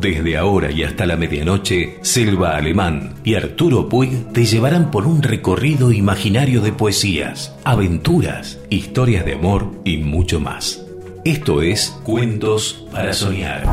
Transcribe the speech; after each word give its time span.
Desde 0.00 0.36
ahora 0.36 0.72
y 0.72 0.82
hasta 0.82 1.06
la 1.06 1.16
medianoche, 1.16 1.98
Selva 2.02 2.56
Alemán 2.56 3.14
y 3.22 3.36
Arturo 3.36 3.88
Puig 3.88 4.32
te 4.32 4.44
llevarán 4.44 4.90
por 4.90 5.06
un 5.06 5.22
recorrido 5.22 5.92
imaginario 5.92 6.60
de 6.60 6.72
poesías, 6.72 7.54
aventuras, 7.62 8.58
historias 8.68 9.24
de 9.24 9.34
amor 9.34 9.70
y 9.84 9.98
mucho 9.98 10.40
más. 10.40 10.84
Esto 11.24 11.62
es 11.62 11.96
Cuentos 12.02 12.84
para 12.90 13.12
Soñar. 13.12 13.64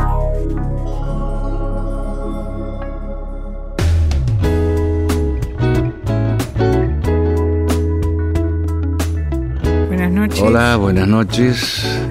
Buenas 9.88 10.12
noches. 10.12 10.42
Hola, 10.42 10.76
buenas 10.76 11.08
noches. 11.08 12.09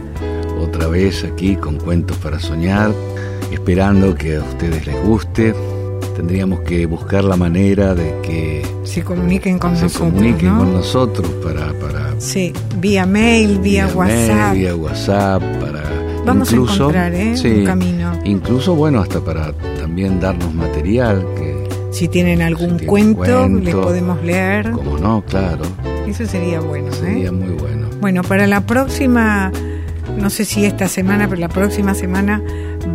Otra 0.79 0.91
vez 0.91 1.25
aquí 1.25 1.57
con 1.57 1.77
Cuentos 1.79 2.17
para 2.19 2.39
Soñar, 2.39 2.93
esperando 3.51 4.15
que 4.15 4.37
a 4.37 4.43
ustedes 4.43 4.87
les 4.87 5.03
guste. 5.03 5.53
Tendríamos 6.15 6.61
que 6.61 6.87
buscar 6.87 7.25
la 7.25 7.35
manera 7.37 7.97
de 7.97 8.15
que 8.23 8.63
Se 8.85 9.03
comuniquen 9.03 9.59
con 9.59 9.77
se 9.77 9.83
nosotros. 9.83 10.11
comuniquen 10.13 10.49
¿no? 10.51 10.59
con 10.59 10.73
nosotros 10.75 11.29
para, 11.43 11.73
para 11.81 12.15
Sí, 12.21 12.53
vía 12.77 13.07
mail, 13.07 13.59
vía, 13.59 13.87
mail, 13.87 13.97
WhatsApp. 13.97 14.55
vía 14.55 14.77
WhatsApp, 14.77 15.43
para 15.61 15.83
Vamos 16.25 16.49
a 16.49 16.53
incluso, 16.53 16.75
encontrar, 16.75 17.13
¿eh? 17.13 17.37
sí, 17.37 17.49
un 17.49 17.65
camino. 17.65 18.13
Incluso, 18.25 18.77
bueno, 18.77 19.01
hasta 19.01 19.19
para 19.21 19.53
también 19.81 20.21
darnos 20.21 20.55
material, 20.55 21.27
que 21.37 21.69
Si 21.91 22.07
tienen 22.07 22.41
algún 22.41 22.77
tienen 22.77 22.87
cuento, 22.87 23.17
cuento, 23.17 23.61
les 23.65 23.75
podemos 23.75 24.23
leer. 24.23 24.71
como 24.71 24.97
no, 24.97 25.25
claro, 25.29 25.65
Eso 26.07 26.25
sería 26.25 26.61
bueno, 26.61 26.93
sería 26.93 27.31
¿eh? 27.31 27.33
muy 27.33 27.49
bueno. 27.55 27.89
Bueno, 28.01 28.23
para 28.23 28.47
la 28.47 28.61
próxima, 28.61 29.51
no 30.17 30.31
sé 30.31 30.45
si 30.45 30.65
esta 30.65 30.89
semana, 30.89 31.29
pero 31.29 31.41
la 31.41 31.49
próxima 31.49 31.95
semana 31.95 32.43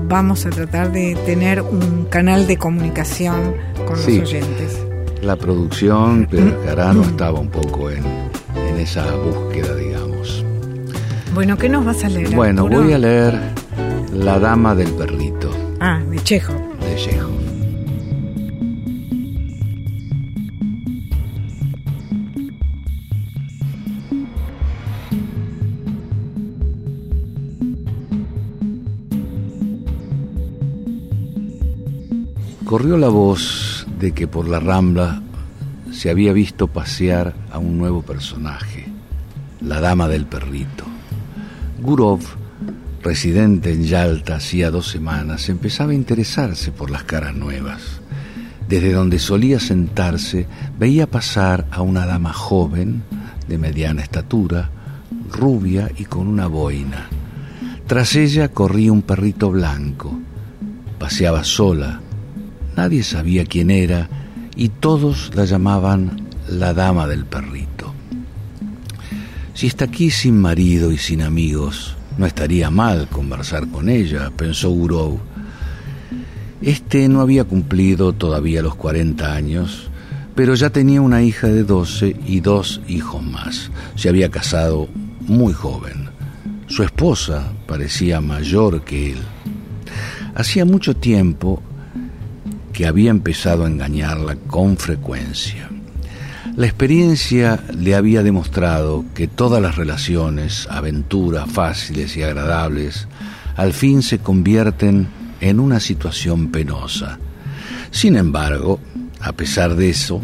vamos 0.07 0.45
a 0.45 0.49
tratar 0.49 0.91
de 0.91 1.15
tener 1.25 1.61
un 1.61 2.05
canal 2.09 2.47
de 2.47 2.57
comunicación 2.57 3.55
con 3.85 3.97
Sí. 3.97 4.19
los 4.19 4.29
oyentes. 4.29 4.77
La 5.21 5.35
producción, 5.35 6.27
Pedro 6.29 6.57
Mm. 6.61 6.65
Carano 6.65 7.01
estaba 7.03 7.39
un 7.39 7.49
poco 7.49 7.89
en, 7.89 8.03
en 8.67 8.79
esa 8.79 9.05
búsqueda, 9.15 9.75
digamos. 9.75 10.43
Bueno, 11.33 11.57
¿qué 11.57 11.69
nos 11.69 11.85
vas 11.85 12.03
a 12.03 12.09
leer? 12.09 12.35
Bueno, 12.35 12.63
Arturo? 12.65 12.83
voy 12.83 12.93
a 12.93 12.97
leer 12.97 13.39
La 14.13 14.37
Dama 14.39 14.75
del 14.75 14.89
Perrito, 14.91 15.49
Ah, 15.79 15.99
de 16.09 16.19
Chejo. 16.23 16.53
de 16.53 16.95
Chekhov. 16.95 17.32
Corrió 32.73 32.97
la 32.97 33.09
voz 33.09 33.85
de 33.99 34.13
que 34.13 34.27
por 34.27 34.47
la 34.47 34.59
rambla 34.59 35.21
se 35.91 36.09
había 36.09 36.33
visto 36.33 36.65
pasear 36.65 37.35
a 37.51 37.59
un 37.59 37.77
nuevo 37.77 38.01
personaje, 38.01 38.87
la 39.61 39.79
dama 39.79 40.07
del 40.07 40.25
perrito. 40.25 40.83
Gurov, 41.79 42.21
residente 43.03 43.71
en 43.71 43.83
Yalta 43.83 44.37
hacía 44.37 44.71
dos 44.71 44.87
semanas, 44.87 45.49
empezaba 45.49 45.91
a 45.91 45.93
interesarse 45.93 46.71
por 46.71 46.89
las 46.89 47.03
caras 47.03 47.35
nuevas. 47.35 48.01
Desde 48.67 48.91
donde 48.91 49.19
solía 49.19 49.59
sentarse, 49.59 50.47
veía 50.79 51.05
pasar 51.05 51.67
a 51.69 51.83
una 51.83 52.07
dama 52.07 52.33
joven, 52.33 53.03
de 53.47 53.59
mediana 53.59 54.01
estatura, 54.01 54.71
rubia 55.31 55.91
y 55.95 56.05
con 56.05 56.25
una 56.25 56.47
boina. 56.47 57.07
Tras 57.85 58.15
ella 58.15 58.47
corría 58.47 58.91
un 58.91 59.03
perrito 59.03 59.51
blanco. 59.51 60.17
Paseaba 60.97 61.43
sola. 61.43 61.99
Nadie 62.75 63.03
sabía 63.03 63.45
quién 63.45 63.69
era 63.69 64.09
y 64.55 64.69
todos 64.69 65.31
la 65.35 65.45
llamaban 65.45 66.27
la 66.47 66.73
dama 66.73 67.07
del 67.07 67.25
perrito. 67.25 67.93
Si 69.53 69.67
está 69.67 69.85
aquí 69.85 70.09
sin 70.09 70.39
marido 70.39 70.91
y 70.91 70.97
sin 70.97 71.21
amigos, 71.21 71.95
no 72.17 72.25
estaría 72.25 72.69
mal 72.69 73.07
conversar 73.07 73.67
con 73.67 73.89
ella, 73.89 74.31
pensó 74.35 74.69
Gurov. 74.71 75.19
Este 76.61 77.07
no 77.09 77.21
había 77.21 77.43
cumplido 77.43 78.13
todavía 78.13 78.61
los 78.61 78.75
40 78.75 79.33
años, 79.33 79.89
pero 80.35 80.55
ya 80.55 80.69
tenía 80.69 81.01
una 81.01 81.21
hija 81.21 81.47
de 81.47 81.63
12 81.63 82.15
y 82.25 82.39
dos 82.39 82.81
hijos 82.87 83.21
más. 83.21 83.69
Se 83.95 84.09
había 84.09 84.29
casado 84.29 84.87
muy 85.21 85.53
joven. 85.53 86.09
Su 86.67 86.83
esposa 86.83 87.53
parecía 87.67 88.21
mayor 88.21 88.83
que 88.83 89.11
él. 89.11 89.19
Hacía 90.33 90.65
mucho 90.65 90.95
tiempo 90.95 91.61
que 92.73 92.85
había 92.87 93.11
empezado 93.11 93.63
a 93.63 93.69
engañarla 93.69 94.35
con 94.35 94.75
frecuencia. 94.77 95.69
La 96.57 96.67
experiencia 96.67 97.63
le 97.75 97.95
había 97.95 98.21
demostrado 98.21 99.05
que 99.15 99.27
todas 99.27 99.61
las 99.61 99.75
relaciones, 99.75 100.67
aventuras 100.69 101.49
fáciles 101.49 102.17
y 102.17 102.23
agradables, 102.23 103.07
al 103.55 103.73
fin 103.73 104.03
se 104.03 104.19
convierten 104.19 105.07
en 105.39 105.59
una 105.59 105.79
situación 105.79 106.51
penosa. 106.51 107.17
Sin 107.91 108.15
embargo, 108.15 108.79
a 109.19 109.31
pesar 109.33 109.75
de 109.75 109.89
eso, 109.89 110.21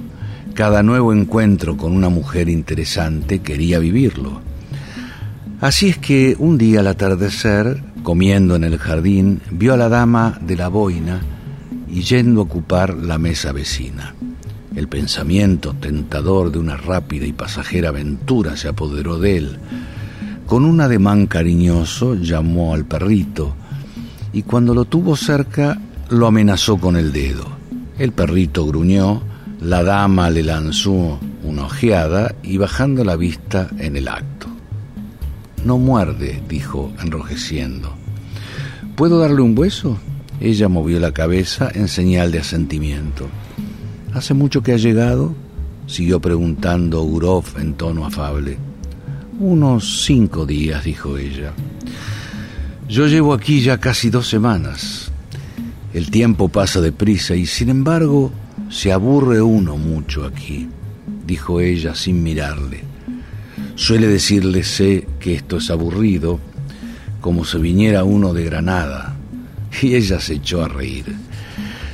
cada 0.54 0.84
nuevo 0.84 1.14
encuentro 1.14 1.78
con 1.78 1.94
una 1.94 2.10
mujer 2.10 2.50
interesante 2.50 3.40
quería 3.40 3.80
vivirlo. 3.80 4.42
Así 5.62 5.90
es 5.90 5.98
que 5.98 6.36
un 6.38 6.58
día 6.58 6.82
al 6.82 6.88
atardecer, 6.88 7.82
comiendo 8.04 8.56
en 8.56 8.64
el 8.64 8.78
jardín, 8.78 9.42
vio 9.52 9.74
a 9.74 9.78
la 9.78 9.90
dama 9.90 10.38
de 10.42 10.56
la 10.56 10.68
boina 10.68 11.22
y 11.92 12.02
yendo 12.02 12.42
a 12.42 12.44
ocupar 12.44 12.96
la 12.96 13.18
mesa 13.18 13.52
vecina. 13.52 14.16
El 14.76 14.88
pensamiento 14.88 15.74
tentador 15.74 16.52
de 16.52 16.60
una 16.60 16.78
rápida 16.78 17.26
y 17.26 17.34
pasajera 17.34 17.90
aventura 17.90 18.56
se 18.56 18.68
apoderó 18.68 19.20
de 19.20 19.38
él. 19.38 19.58
Con 20.46 20.66
un 20.66 20.82
ademán 20.82 21.28
cariñoso 21.28 22.16
llamó 22.16 22.74
al 22.74 22.86
perrito 22.86 23.56
y 24.32 24.44
cuando 24.44 24.74
lo 24.74 24.86
tuvo 24.86 25.16
cerca 25.16 25.80
lo 26.10 26.28
amenazó 26.28 26.78
con 26.78 26.96
el 26.96 27.12
dedo. 27.12 27.46
El 27.98 28.12
perrito 28.12 28.66
gruñó, 28.66 29.22
la 29.60 29.84
dama 29.84 30.30
le 30.30 30.44
lanzó 30.44 31.20
una 31.44 31.66
ojeada 31.66 32.36
y 32.44 32.58
bajando 32.58 33.04
la 33.04 33.16
vista 33.16 33.68
en 33.78 33.98
el 33.98 34.08
acto. 34.08 34.48
No 35.66 35.78
muerde, 35.78 36.42
dijo 36.48 36.94
enrojeciendo. 37.02 37.94
¿Puedo 38.96 39.20
darle 39.20 39.42
un 39.42 39.58
hueso? 39.58 39.98
Ella 40.42 40.70
movió 40.70 41.00
la 41.00 41.12
cabeza 41.12 41.70
en 41.74 41.88
señal 41.88 42.32
de 42.32 42.40
asentimiento. 42.40 43.28
¿Hace 44.14 44.34
mucho 44.34 44.62
que 44.64 44.74
ha 44.74 44.78
llegado? 44.78 45.36
siguió 45.86 46.20
preguntando 46.20 47.02
Gurov 47.02 47.46
en 47.58 47.74
tono 47.74 48.06
afable. 48.06 48.58
Unos 49.40 50.04
cinco 50.06 50.46
días, 50.46 50.84
dijo 50.84 51.18
ella. 51.18 51.54
Yo 52.88 53.08
llevo 53.08 53.34
aquí 53.34 53.62
ya 53.62 53.80
casi 53.80 54.10
dos 54.10 54.28
semanas. 54.28 55.12
El 55.94 56.12
tiempo 56.12 56.50
pasa 56.50 56.82
deprisa 56.82 57.36
y 57.36 57.46
sin 57.46 57.70
embargo 57.70 58.32
se 58.70 58.92
aburre 58.92 59.42
uno 59.42 59.78
mucho 59.78 60.26
aquí, 60.26 60.70
dijo 61.26 61.60
ella 61.60 61.96
sin 61.96 62.22
mirarle. 62.22 62.84
Suele 63.76 64.08
decirle 64.08 64.64
sé 64.64 65.08
que 65.20 65.36
esto 65.36 65.58
es 65.58 65.70
aburrido, 65.72 66.40
como 67.22 67.46
si 67.46 67.58
viniera 67.58 68.04
uno 68.04 68.34
de 68.34 68.44
Granada. 68.46 69.19
Y 69.82 69.96
ella 69.96 70.20
se 70.20 70.36
echó 70.36 70.64
a 70.64 70.68
reír. 70.68 71.06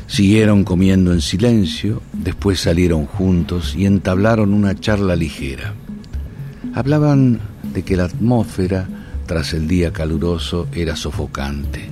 Siguieron 0.08 0.64
comiendo 0.64 1.14
en 1.14 1.22
silencio, 1.22 2.02
después 2.14 2.60
salieron 2.60 3.06
juntos 3.06 3.76
y 3.76 3.86
entablaron 3.86 4.54
una 4.54 4.80
charla 4.80 5.16
ligera. 5.16 5.74
Hablaban 6.74 7.40
de 7.74 7.84
que 7.84 7.98
la 7.98 8.06
atmósfera, 8.06 8.88
tras 9.26 9.54
el 9.54 9.68
día 9.68 9.92
caluroso, 9.92 10.68
era 10.74 10.96
sofocante. 10.96 11.90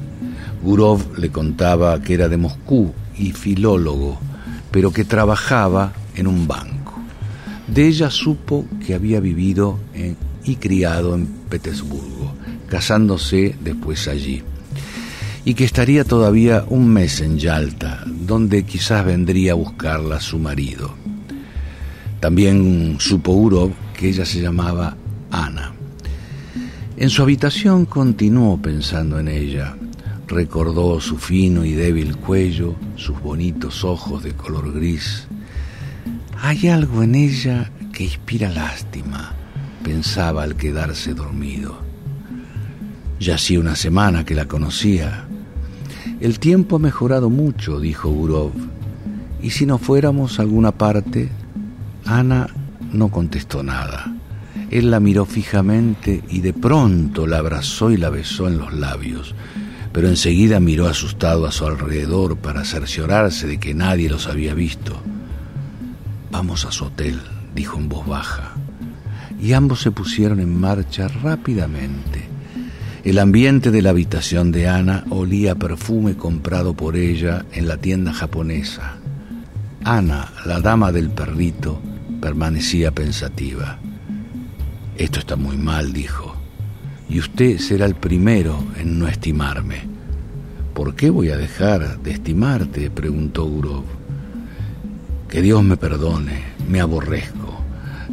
Gurov 0.61 1.17
le 1.17 1.29
contaba 1.29 1.99
que 2.01 2.13
era 2.13 2.29
de 2.29 2.37
Moscú 2.37 2.93
y 3.17 3.31
filólogo, 3.31 4.19
pero 4.71 4.91
que 4.91 5.05
trabajaba 5.05 5.93
en 6.15 6.27
un 6.27 6.47
banco. 6.47 6.93
De 7.67 7.87
ella 7.87 8.09
supo 8.11 8.65
que 8.85 8.93
había 8.93 9.19
vivido 9.19 9.79
y 10.43 10.55
criado 10.57 11.15
en 11.15 11.25
Petersburgo, 11.49 12.33
casándose 12.67 13.55
después 13.61 14.07
allí, 14.07 14.43
y 15.45 15.53
que 15.53 15.65
estaría 15.65 16.03
todavía 16.03 16.65
un 16.69 16.87
mes 16.87 17.21
en 17.21 17.37
Yalta, 17.37 18.03
donde 18.05 18.63
quizás 18.63 19.05
vendría 19.05 19.51
a 19.51 19.55
buscarla 19.55 20.19
su 20.19 20.39
marido. 20.39 20.95
También 22.19 22.95
supo 22.99 23.33
Gurov 23.33 23.71
que 23.93 24.09
ella 24.09 24.25
se 24.25 24.41
llamaba 24.41 24.95
Ana. 25.29 25.73
En 26.95 27.09
su 27.09 27.21
habitación 27.21 27.85
continuó 27.85 28.61
pensando 28.61 29.19
en 29.19 29.27
ella. 29.27 29.75
Recordó 30.27 31.01
su 31.01 31.17
fino 31.17 31.65
y 31.65 31.73
débil 31.73 32.15
cuello, 32.15 32.75
sus 32.95 33.19
bonitos 33.19 33.83
ojos 33.83 34.23
de 34.23 34.31
color 34.33 34.71
gris. 34.73 35.27
Hay 36.41 36.67
algo 36.67 37.03
en 37.03 37.15
ella 37.15 37.71
que 37.91 38.05
inspira 38.05 38.49
lástima, 38.49 39.33
pensaba 39.83 40.43
al 40.43 40.55
quedarse 40.55 41.13
dormido. 41.13 41.77
Ya 43.19 43.35
hacía 43.35 43.59
una 43.59 43.75
semana 43.75 44.23
que 44.23 44.35
la 44.35 44.47
conocía. 44.47 45.27
El 46.19 46.39
tiempo 46.39 46.77
ha 46.77 46.79
mejorado 46.79 47.29
mucho, 47.29 47.79
dijo 47.79 48.09
Gurov. 48.09 48.51
¿Y 49.41 49.51
si 49.51 49.65
no 49.65 49.77
fuéramos 49.77 50.39
a 50.39 50.43
alguna 50.43 50.71
parte? 50.71 51.29
Ana 52.05 52.47
no 52.91 53.09
contestó 53.09 53.63
nada. 53.63 54.13
Él 54.71 54.89
la 54.89 54.99
miró 54.99 55.25
fijamente 55.25 56.23
y 56.29 56.41
de 56.41 56.53
pronto 56.53 57.27
la 57.27 57.37
abrazó 57.37 57.91
y 57.91 57.97
la 57.97 58.09
besó 58.09 58.47
en 58.47 58.57
los 58.57 58.73
labios, 58.73 59.35
pero 59.91 60.07
enseguida 60.07 60.59
miró 60.59 60.87
asustado 60.87 61.45
a 61.45 61.51
su 61.51 61.65
alrededor 61.65 62.37
para 62.37 62.65
cerciorarse 62.65 63.45
de 63.45 63.59
que 63.59 63.73
nadie 63.73 64.09
los 64.09 64.27
había 64.27 64.53
visto. 64.53 64.99
Vamos 66.31 66.65
a 66.65 66.71
su 66.71 66.85
hotel, 66.85 67.21
dijo 67.53 67.77
en 67.77 67.89
voz 67.89 68.07
baja, 68.07 68.53
y 69.39 69.53
ambos 69.53 69.81
se 69.81 69.91
pusieron 69.91 70.39
en 70.39 70.59
marcha 70.59 71.07
rápidamente. 71.07 72.32
El 73.03 73.19
ambiente 73.19 73.69
de 73.69 73.81
la 73.81 73.89
habitación 73.89 74.53
de 74.53 74.69
Ana 74.69 75.03
olía 75.09 75.51
a 75.51 75.55
perfume 75.55 76.15
comprado 76.15 76.73
por 76.73 76.95
ella 76.95 77.45
en 77.51 77.67
la 77.67 77.75
tienda 77.75 78.13
japonesa. 78.13 78.95
Ana, 79.83 80.31
la 80.45 80.61
dama 80.61 80.93
del 80.93 81.09
perrito, 81.09 81.81
permanecía 82.21 82.91
pensativa. 82.91 83.77
Esto 84.97 85.19
está 85.19 85.35
muy 85.35 85.57
mal, 85.57 85.91
dijo, 85.91 86.33
y 87.09 87.19
usted 87.19 87.57
será 87.57 87.85
el 87.87 87.95
primero 87.95 88.63
en 88.79 88.97
no 88.99 89.09
estimarme. 89.09 89.81
¿Por 90.73 90.95
qué 90.95 91.09
voy 91.09 91.29
a 91.29 91.37
dejar 91.37 91.99
de 91.99 92.11
estimarte? 92.11 92.89
preguntó 92.89 93.43
Gurov. 93.43 93.83
Que 95.27 95.41
Dios 95.41 95.61
me 95.61 95.75
perdone, 95.75 96.41
me 96.69 96.79
aborrezco. 96.79 97.65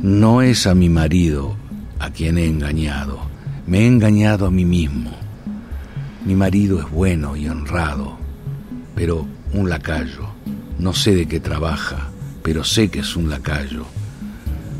No 0.03 0.43
es 0.43 0.67
a 0.67 0.75
mi 0.75 0.89
marido 0.89 1.55
a 2.01 2.11
quien 2.11 2.39
he 2.39 2.47
engañado, 2.47 3.30
me 3.71 3.83
he 3.83 3.87
engañado 3.87 4.47
a 4.47 4.51
mí 4.51 4.65
mismo. 4.65 5.13
Mi 6.27 6.35
marido 6.35 6.81
es 6.81 6.91
bueno 6.91 7.37
y 7.37 7.49
honrado, 7.49 8.19
pero 8.97 9.29
un 9.53 9.71
lacayo. 9.71 10.29
No 10.81 10.93
sé 10.93 11.15
de 11.15 11.29
qué 11.29 11.39
trabaja, 11.39 12.11
pero 12.43 12.65
sé 12.65 12.89
que 12.89 12.99
es 12.99 13.15
un 13.15 13.31
lacayo. 13.31 13.85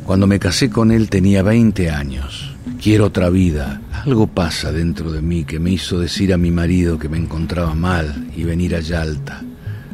Cuando 0.05 0.27
me 0.27 0.41
casé 0.41 0.71
con 0.71 0.91
él 0.91 1.09
tenía 1.09 1.45
20 1.45 1.89
años. 1.89 2.57
Quiero 2.83 3.05
otra 3.07 3.31
vida. 3.31 3.81
Algo 3.93 4.27
pasa 4.27 4.73
dentro 4.73 5.13
de 5.13 5.23
mí 5.23 5.45
que 5.45 5.61
me 5.61 5.71
hizo 5.71 6.01
decir 6.01 6.35
a 6.35 6.37
mi 6.37 6.51
marido 6.51 6.99
que 6.99 7.09
me 7.09 7.19
encontraba 7.19 7.77
mal 7.77 8.27
y 8.37 8.43
venir 8.43 8.75
a 8.75 8.81
Yalta. 8.81 9.41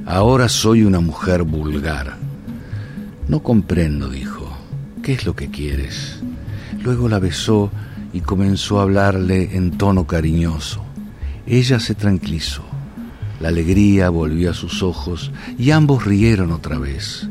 Ahora 0.07 0.49
soy 0.49 0.85
una 0.85 1.01
mujer 1.01 1.43
vulgar. 1.43 2.17
No 3.29 3.43
comprendo, 3.43 4.09
dijo. 4.09 4.57
¿Qué 5.03 5.13
es 5.13 5.27
lo 5.27 5.37
que 5.37 5.51
quieres? 5.51 6.19
Luego 6.83 7.11
la 7.11 7.19
besó 7.19 7.71
y 8.17 8.23
comenzó 8.23 8.81
a 8.81 8.85
hablarle 8.85 9.57
en 9.59 9.73
tono 9.73 10.07
cariñoso. 10.07 10.83
Ella 11.47 11.79
se 11.79 11.95
tranquilizó. 11.95 12.63
La 13.41 13.49
alegría 13.49 14.09
volvió 14.09 14.53
a 14.53 14.55
sus 14.55 14.83
ojos 14.83 15.33
y 15.59 15.71
ambos 15.71 16.07
rieron 16.07 16.51
otra 16.51 16.79
vez. 16.79 17.29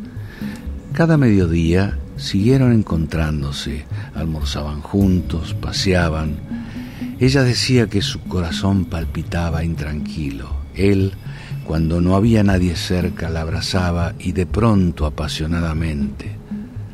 Cada 0.94 1.18
mediodía 1.18 1.98
siguieron 2.18 2.72
encontrándose, 2.72 3.86
almorzaban 4.14 4.82
juntos, 4.82 5.56
paseaban. 5.56 6.36
Ella 7.20 7.42
decía 7.42 7.88
que 7.88 8.04
su 8.04 8.20
corazón 8.20 8.86
palpitaba 8.86 9.64
intranquilo. 9.64 10.56
Él, 10.76 11.14
cuando 11.64 12.00
no 12.00 12.16
había 12.16 12.44
nadie 12.44 12.76
cerca, 12.76 13.28
la 13.30 13.42
abrazaba 13.42 14.14
y 14.20 14.34
de 14.34 14.46
pronto 14.46 15.08
apasionadamente. 15.08 16.36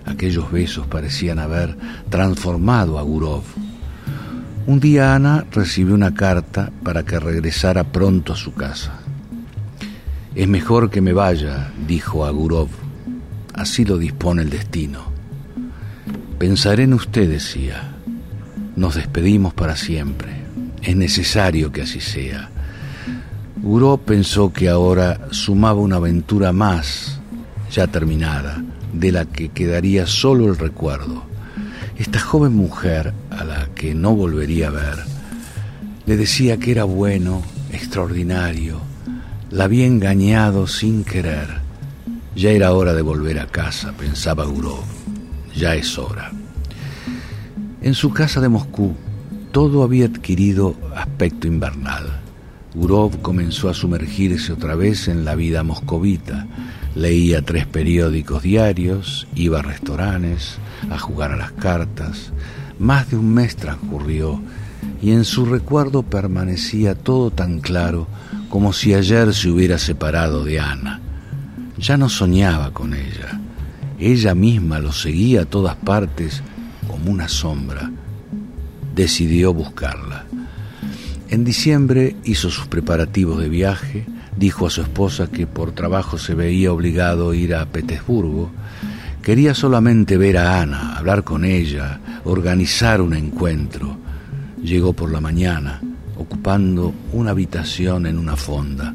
Aquellos 0.05 0.49
besos 0.49 0.87
parecían 0.87 1.39
haber 1.39 1.75
transformado 2.09 2.97
a 2.97 3.01
Gurov. 3.01 3.43
Un 4.67 4.79
día 4.79 5.15
Ana 5.15 5.45
recibió 5.51 5.95
una 5.95 6.13
carta 6.13 6.71
para 6.83 7.03
que 7.03 7.19
regresara 7.19 7.83
pronto 7.83 8.33
a 8.33 8.35
su 8.35 8.53
casa. 8.53 8.99
Es 10.35 10.47
mejor 10.47 10.91
que 10.91 11.01
me 11.01 11.13
vaya, 11.13 11.71
dijo 11.87 12.25
a 12.25 12.29
Gurov. 12.29 12.69
Así 13.55 13.85
lo 13.85 13.97
dispone 13.97 14.43
el 14.43 14.51
destino. 14.51 15.05
Pensaré 16.37 16.83
en 16.83 16.93
usted, 16.93 17.27
decía. 17.27 17.95
Nos 18.75 18.95
despedimos 18.95 19.53
para 19.55 19.75
siempre. 19.75 20.29
Es 20.83 20.95
necesario 20.95 21.71
que 21.71 21.81
así 21.81 21.99
sea. 21.99 22.49
Gurov 23.63 24.01
pensó 24.01 24.53
que 24.53 24.69
ahora 24.69 25.27
sumaba 25.31 25.81
una 25.81 25.95
aventura 25.95 26.53
más, 26.53 27.19
ya 27.71 27.87
terminada, 27.87 28.63
de 28.93 29.11
la 29.11 29.25
que 29.25 29.49
quedaría 29.49 30.05
solo 30.05 30.45
el 30.45 30.57
recuerdo. 30.57 31.30
Esta 32.01 32.19
joven 32.19 32.55
mujer, 32.55 33.13
a 33.29 33.43
la 33.43 33.67
que 33.75 33.93
no 33.93 34.15
volvería 34.15 34.69
a 34.69 34.71
ver, 34.71 34.95
le 36.07 36.17
decía 36.17 36.57
que 36.57 36.71
era 36.71 36.83
bueno, 36.83 37.43
extraordinario, 37.71 38.81
la 39.51 39.65
había 39.65 39.85
engañado 39.85 40.65
sin 40.65 41.03
querer. 41.03 41.47
Ya 42.35 42.49
era 42.49 42.73
hora 42.73 42.95
de 42.95 43.03
volver 43.03 43.37
a 43.37 43.45
casa, 43.45 43.93
pensaba 43.93 44.45
Gurov. 44.45 44.83
Ya 45.55 45.75
es 45.75 45.99
hora. 45.99 46.31
En 47.83 47.93
su 47.93 48.09
casa 48.09 48.41
de 48.41 48.49
Moscú, 48.49 48.95
todo 49.51 49.83
había 49.83 50.07
adquirido 50.07 50.75
aspecto 50.95 51.45
invernal. 51.45 52.19
Gurov 52.73 53.21
comenzó 53.21 53.69
a 53.69 53.75
sumergirse 53.75 54.53
otra 54.53 54.73
vez 54.73 55.07
en 55.07 55.23
la 55.23 55.35
vida 55.35 55.61
moscovita. 55.61 56.47
Leía 56.95 57.41
tres 57.41 57.65
periódicos 57.65 58.43
diarios, 58.43 59.27
iba 59.33 59.59
a 59.59 59.61
restaurantes, 59.61 60.57
a 60.89 60.99
jugar 60.99 61.31
a 61.31 61.37
las 61.37 61.53
cartas. 61.53 62.33
Más 62.79 63.09
de 63.09 63.17
un 63.17 63.33
mes 63.33 63.55
transcurrió 63.55 64.41
y 65.01 65.11
en 65.11 65.23
su 65.23 65.45
recuerdo 65.45 66.03
permanecía 66.03 66.95
todo 66.95 67.31
tan 67.31 67.59
claro 67.59 68.07
como 68.49 68.73
si 68.73 68.93
ayer 68.93 69.33
se 69.33 69.49
hubiera 69.49 69.77
separado 69.77 70.43
de 70.43 70.59
Ana. 70.59 70.99
Ya 71.77 71.95
no 71.95 72.09
soñaba 72.09 72.71
con 72.71 72.93
ella. 72.93 73.39
Ella 73.97 74.35
misma 74.35 74.79
lo 74.79 74.91
seguía 74.91 75.43
a 75.43 75.45
todas 75.45 75.75
partes 75.77 76.43
como 76.87 77.11
una 77.11 77.29
sombra. 77.29 77.89
Decidió 78.93 79.53
buscarla. 79.53 80.25
En 81.29 81.45
diciembre 81.45 82.17
hizo 82.25 82.49
sus 82.49 82.67
preparativos 82.67 83.39
de 83.39 83.47
viaje, 83.47 84.05
dijo 84.35 84.67
a 84.67 84.69
su 84.69 84.81
esposa 84.81 85.27
que 85.27 85.47
por 85.47 85.71
trabajo 85.71 86.17
se 86.17 86.33
veía 86.33 86.71
obligado 86.71 87.31
a 87.31 87.35
ir 87.35 87.55
a 87.55 87.65
Petersburgo. 87.65 88.51
Quería 89.21 89.53
solamente 89.53 90.17
ver 90.17 90.37
a 90.37 90.61
Ana, 90.61 90.97
hablar 90.97 91.23
con 91.23 91.45
ella, 91.45 91.99
organizar 92.23 93.01
un 93.01 93.13
encuentro. 93.13 93.97
Llegó 94.63 94.93
por 94.93 95.11
la 95.11 95.21
mañana, 95.21 95.81
ocupando 96.17 96.93
una 97.13 97.31
habitación 97.31 98.05
en 98.05 98.17
una 98.17 98.35
fonda. 98.35 98.93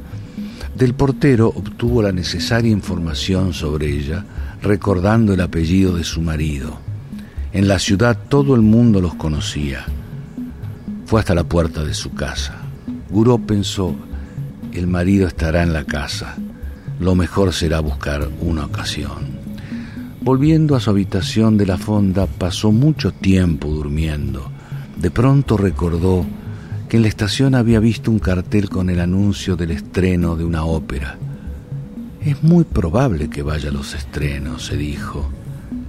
Del 0.76 0.94
portero 0.94 1.48
obtuvo 1.48 2.02
la 2.02 2.12
necesaria 2.12 2.70
información 2.70 3.52
sobre 3.52 3.88
ella, 3.88 4.24
recordando 4.62 5.32
el 5.32 5.40
apellido 5.40 5.96
de 5.96 6.04
su 6.04 6.20
marido. 6.20 6.78
En 7.52 7.68
la 7.68 7.78
ciudad 7.78 8.18
todo 8.28 8.54
el 8.54 8.62
mundo 8.62 9.00
los 9.00 9.14
conocía. 9.14 9.86
Fue 11.06 11.20
hasta 11.20 11.34
la 11.34 11.44
puerta 11.44 11.84
de 11.84 11.94
su 11.94 12.12
casa. 12.12 12.56
Guró 13.08 13.38
pensó, 13.38 13.96
el 14.80 14.86
marido 14.86 15.26
estará 15.26 15.62
en 15.62 15.72
la 15.72 15.84
casa. 15.84 16.36
Lo 17.00 17.14
mejor 17.14 17.52
será 17.52 17.80
buscar 17.80 18.28
una 18.40 18.66
ocasión. 18.66 19.36
Volviendo 20.20 20.74
a 20.74 20.80
su 20.80 20.90
habitación 20.90 21.56
de 21.56 21.66
la 21.66 21.78
fonda, 21.78 22.26
pasó 22.26 22.72
mucho 22.72 23.12
tiempo 23.12 23.68
durmiendo. 23.68 24.50
De 24.96 25.10
pronto 25.10 25.56
recordó 25.56 26.26
que 26.88 26.96
en 26.96 27.02
la 27.02 27.08
estación 27.08 27.54
había 27.54 27.80
visto 27.80 28.10
un 28.10 28.18
cartel 28.18 28.68
con 28.68 28.90
el 28.90 29.00
anuncio 29.00 29.56
del 29.56 29.70
estreno 29.72 30.36
de 30.36 30.44
una 30.44 30.64
ópera. 30.64 31.18
Es 32.24 32.42
muy 32.42 32.64
probable 32.64 33.30
que 33.30 33.42
vaya 33.42 33.68
a 33.68 33.72
los 33.72 33.94
estrenos, 33.94 34.66
se 34.66 34.76
dijo, 34.76 35.30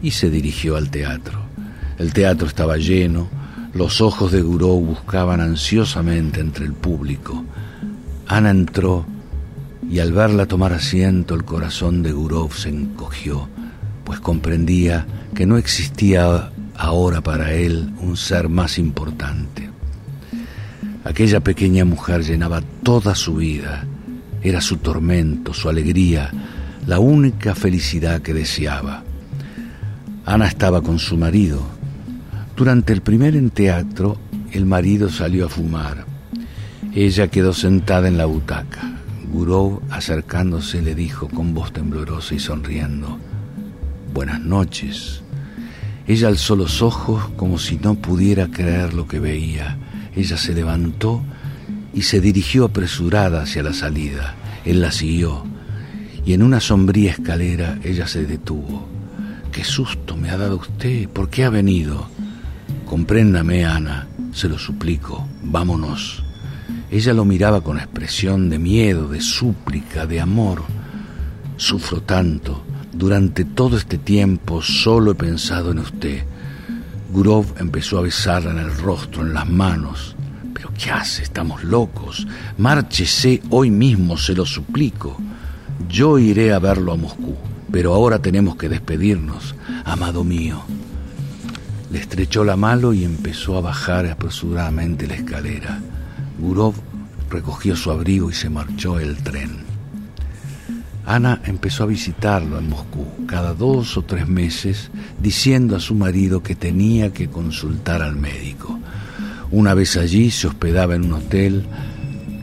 y 0.02 0.12
se 0.12 0.30
dirigió 0.30 0.76
al 0.76 0.90
teatro. 0.90 1.40
El 1.98 2.14
teatro 2.14 2.48
estaba 2.48 2.78
lleno, 2.78 3.28
los 3.74 4.02
ojos 4.02 4.32
de 4.32 4.42
Gurou 4.42 4.80
buscaban 4.80 5.42
ansiosamente 5.42 6.40
entre 6.42 6.66
el 6.66 6.74
público. 6.74 7.44
Ana 8.28 8.50
entró 8.50 9.06
y 9.90 10.00
al 10.00 10.12
verla 10.12 10.46
tomar 10.46 10.74
asiento 10.74 11.34
el 11.34 11.46
corazón 11.46 12.04
de 12.04 12.12
Gurov 12.12 12.54
se 12.54 12.70
encogió, 12.70 13.48
pues 14.04 14.20
comprendía 14.20 15.06
que 15.34 15.46
no 15.46 15.58
existía 15.58 16.52
ahora 16.76 17.22
para 17.22 17.54
él 17.54 17.94
un 18.00 18.18
ser 18.18 18.50
más 18.50 18.78
importante. 18.78 19.70
Aquella 21.06 21.40
pequeña 21.40 21.86
mujer 21.86 22.24
llenaba 22.24 22.62
toda 22.84 23.16
su 23.16 23.36
vida, 23.36 23.86
era 24.42 24.60
su 24.60 24.78
tormento, 24.78 25.54
su 25.54 25.70
alegría, 25.70 26.30
la 26.86 27.00
única 27.00 27.56
felicidad 27.56 28.22
que 28.22 28.34
deseaba. 28.34 29.04
Ana 30.26 30.48
estaba 30.48 30.82
con 30.82 31.00
su 31.00 31.16
marido, 31.16 31.66
durante 32.58 32.92
el 32.92 33.02
primer 33.02 33.36
enteatro, 33.36 34.18
el 34.52 34.66
marido 34.66 35.10
salió 35.10 35.46
a 35.46 35.50
fumar. 35.50 36.17
Ella 37.00 37.28
quedó 37.28 37.54
sentada 37.54 38.08
en 38.08 38.18
la 38.18 38.26
butaca. 38.26 38.98
Gurov, 39.32 39.84
acercándose, 39.92 40.82
le 40.82 40.96
dijo 40.96 41.28
con 41.28 41.54
voz 41.54 41.72
temblorosa 41.72 42.34
y 42.34 42.40
sonriendo, 42.40 43.20
Buenas 44.16 44.42
noches. 44.42 45.22
Ella 46.08 46.30
alzó 46.30 46.56
los 46.56 46.82
ojos 46.82 47.30
como 47.36 47.60
si 47.60 47.78
no 47.78 47.94
pudiera 47.94 48.48
creer 48.48 48.96
lo 48.96 49.08
que 49.08 49.20
veía. 49.20 49.78
Ella 50.16 50.38
se 50.38 50.56
levantó 50.56 51.22
y 51.94 52.02
se 52.02 52.20
dirigió 52.20 52.66
apresurada 52.66 53.44
hacia 53.44 53.62
la 53.62 53.74
salida. 53.74 54.34
Él 54.66 54.82
la 54.82 54.92
siguió 54.92 55.44
y 56.26 56.34
en 56.34 56.42
una 56.42 56.60
sombría 56.60 57.12
escalera 57.12 57.78
ella 57.84 58.08
se 58.08 58.26
detuvo. 58.26 58.88
¿Qué 59.52 59.64
susto 59.64 60.18
me 60.18 60.32
ha 60.32 60.38
dado 60.38 60.56
usted? 60.58 61.08
¿Por 61.10 61.30
qué 61.30 61.46
ha 61.46 61.52
venido? 61.52 62.10
Compréndame, 62.88 63.66
Ana, 63.66 64.08
se 64.34 64.50
lo 64.50 64.58
suplico, 64.58 65.28
vámonos. 65.44 66.24
Ella 66.90 67.14
lo 67.14 67.26
miraba 67.26 67.62
con 67.62 67.78
expresión 67.78 68.50
de 68.50 68.60
miedo, 68.60 69.10
de 69.10 69.20
súplica, 69.20 70.06
de 70.06 70.22
amor. 70.22 70.64
Sufro 71.58 72.02
tanto. 72.02 72.64
Durante 72.94 73.44
todo 73.44 73.78
este 73.78 73.98
tiempo 73.98 74.62
solo 74.62 75.12
he 75.12 75.16
pensado 75.16 75.72
en 75.72 75.80
usted. 75.80 76.24
Gurov 77.12 77.46
empezó 77.60 77.98
a 77.98 78.04
besarla 78.04 78.52
en 78.52 78.60
el 78.60 78.74
rostro, 78.74 79.22
en 79.22 79.34
las 79.34 79.50
manos. 79.50 80.16
¿Pero 80.54 80.72
qué 80.78 80.92
hace? 80.92 81.24
Estamos 81.24 81.64
locos. 81.64 82.26
Márchese 82.58 83.42
hoy 83.50 83.70
mismo, 83.70 84.18
se 84.18 84.34
lo 84.34 84.46
suplico. 84.46 85.18
Yo 85.90 86.18
iré 86.18 86.54
a 86.54 86.60
verlo 86.60 86.94
a 86.94 86.98
Moscú, 86.98 87.36
pero 87.72 87.94
ahora 87.94 88.20
tenemos 88.20 88.56
que 88.56 88.70
despedirnos, 88.70 89.56
amado 89.84 90.24
mío. 90.24 90.62
Le 91.92 92.00
estrechó 92.00 92.44
la 92.44 92.56
mano 92.56 92.94
y 92.94 93.04
empezó 93.04 93.58
a 93.58 93.62
bajar 93.62 94.06
apresuradamente 94.08 95.06
la 95.06 95.16
escalera. 95.16 95.80
Gurov 96.40 96.76
recogió 97.30 97.76
su 97.76 97.92
abrigo 97.92 98.30
y 98.30 98.34
se 98.34 98.50
marchó 98.50 99.00
el 99.00 99.18
tren. 99.18 99.68
Ana 101.06 101.42
empezó 101.46 101.84
a 101.84 101.88
visitarlo 101.88 102.60
en 102.60 102.70
Moscú 102.70 103.06
cada 103.28 103.54
dos 103.54 103.98
o 103.98 104.04
tres 104.04 104.28
meses, 104.28 104.92
diciendo 105.22 105.76
a 105.76 105.80
su 105.80 105.96
marido 105.96 106.44
que 106.44 106.56
tenía 106.56 107.14
que 107.14 107.30
consultar 107.30 108.02
al 108.02 108.18
médico. 108.18 108.78
Una 109.50 109.74
vez 109.74 109.96
allí 109.96 110.30
se 110.32 110.48
hospedaba 110.48 110.96
en 110.96 111.06
un 111.06 111.14
hotel, 111.14 111.66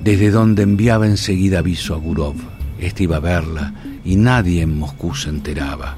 desde 0.03 0.31
donde 0.31 0.63
enviaba 0.63 1.07
enseguida 1.07 1.59
aviso 1.59 1.95
a 1.95 1.99
Gurov. 1.99 2.37
Este 2.79 3.03
iba 3.03 3.17
a 3.17 3.21
verla 3.21 3.75
y 4.03 4.17
nadie 4.17 4.63
en 4.63 4.79
Moscú 4.79 5.15
se 5.15 5.29
enteraba. 5.29 5.97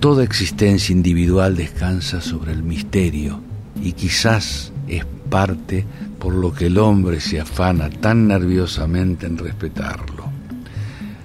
Toda 0.00 0.22
existencia 0.22 0.92
individual 0.92 1.56
descansa 1.56 2.20
sobre 2.20 2.52
el 2.52 2.62
misterio 2.62 3.40
y 3.82 3.92
quizás 3.92 4.72
es 4.86 5.06
parte 5.30 5.86
por 6.20 6.34
lo 6.34 6.52
que 6.52 6.66
el 6.66 6.78
hombre 6.78 7.18
se 7.18 7.40
afana 7.40 7.88
tan 7.88 8.28
nerviosamente 8.28 9.26
en 9.26 9.38
respetarlo. 9.38 10.24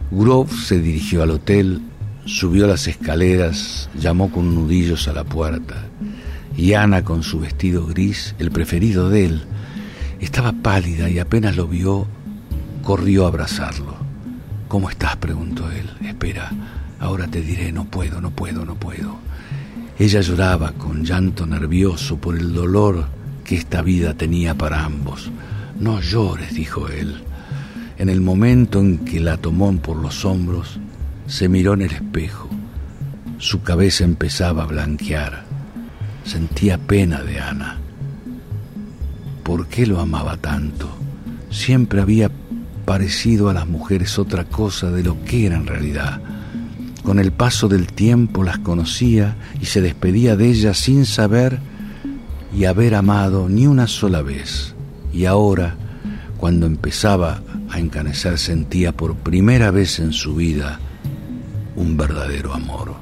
Grove 0.09 0.51
se 0.51 0.79
dirigió 0.79 1.21
al 1.21 1.31
hotel, 1.31 1.81
subió 2.25 2.65
las 2.65 2.87
escaleras, 2.87 3.89
llamó 3.99 4.31
con 4.31 4.55
nudillos 4.55 5.07
a 5.09 5.13
la 5.13 5.25
puerta, 5.25 5.75
y 6.55 6.73
Ana, 6.73 7.03
con 7.03 7.21
su 7.21 7.41
vestido 7.41 7.85
gris, 7.85 8.33
el 8.39 8.49
preferido 8.49 9.09
de 9.09 9.25
él, 9.25 9.41
estaba 10.21 10.53
pálida 10.53 11.09
y 11.09 11.19
apenas 11.19 11.57
lo 11.57 11.67
vio, 11.67 12.07
corrió 12.81 13.25
a 13.25 13.27
abrazarlo. 13.27 13.95
¿Cómo 14.69 14.89
estás? 14.89 15.17
preguntó 15.17 15.69
él. 15.71 15.89
Espera, 16.07 16.51
ahora 16.99 17.27
te 17.27 17.41
diré, 17.41 17.73
no 17.73 17.85
puedo, 17.85 18.21
no 18.21 18.31
puedo, 18.31 18.65
no 18.65 18.75
puedo. 18.75 19.17
Ella 19.99 20.21
lloraba 20.21 20.71
con 20.71 21.03
llanto 21.03 21.45
nervioso 21.45 22.17
por 22.17 22.37
el 22.37 22.53
dolor 22.53 23.05
que 23.45 23.55
esta 23.55 23.81
vida 23.81 24.15
tenía 24.15 24.55
para 24.55 24.83
ambos. 24.83 25.31
No 25.79 26.01
llores, 26.01 26.53
dijo 26.53 26.89
él. 26.89 27.23
En 27.97 28.09
el 28.09 28.19
momento 28.19 28.81
en 28.81 28.97
que 28.99 29.21
la 29.21 29.37
tomó 29.37 29.73
por 29.77 29.95
los 29.95 30.25
hombros, 30.25 30.79
se 31.27 31.47
miró 31.47 31.75
en 31.75 31.83
el 31.83 31.91
espejo. 31.91 32.49
Su 33.37 33.61
cabeza 33.61 34.03
empezaba 34.03 34.63
a 34.63 34.67
blanquear. 34.67 35.45
Sentía 36.25 36.77
pena 36.77 37.21
de 37.21 37.39
Ana. 37.39 37.77
¿Por 39.43 39.67
qué 39.67 39.85
lo 39.85 40.01
amaba 40.01 40.37
tanto? 40.37 40.89
Siempre 41.51 42.01
había 42.01 42.31
parecido 42.83 43.49
a 43.49 43.53
las 43.53 43.67
mujeres 43.67 44.17
otra 44.19 44.43
cosa 44.45 44.91
de 44.91 45.03
lo 45.03 45.23
que 45.23 45.45
era 45.45 45.55
en 45.55 45.67
realidad. 45.67 46.19
Con 47.03 47.19
el 47.19 47.31
paso 47.31 47.67
del 47.67 47.87
tiempo 47.87 48.43
las 48.43 48.57
conocía 48.59 49.35
y 49.61 49.65
se 49.65 49.81
despedía 49.81 50.35
de 50.35 50.49
ellas 50.49 50.77
sin 50.77 51.05
saber 51.05 51.59
y 52.55 52.65
haber 52.65 52.95
amado 52.95 53.49
ni 53.49 53.67
una 53.67 53.87
sola 53.87 54.21
vez. 54.21 54.73
Y 55.11 55.25
ahora, 55.25 55.75
cuando 56.37 56.65
empezaba 56.65 57.41
a 57.69 57.79
encanecer, 57.79 58.37
sentía 58.37 58.93
por 58.93 59.15
primera 59.15 59.71
vez 59.71 59.99
en 59.99 60.13
su 60.13 60.35
vida 60.35 60.79
un 61.75 61.97
verdadero 61.97 62.53
amor. 62.53 62.95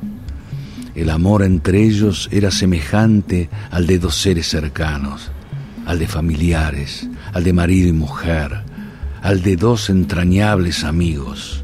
El 0.96 1.10
amor 1.10 1.44
entre 1.44 1.84
ellos 1.84 2.30
era 2.32 2.52
semejante 2.52 3.50
al 3.72 3.86
de 3.86 4.00
dos 4.00 4.16
seres 4.16 4.48
cercanos, 4.48 5.32
al 5.86 6.00
de 6.00 6.08
familiares, 6.08 7.08
al 7.34 7.44
de 7.44 7.54
marido 7.54 7.88
y 7.90 7.94
mujer, 7.94 8.64
al 9.22 9.42
de 9.44 9.56
dos 9.56 9.90
entrañables 9.90 10.84
amigos. 10.84 11.63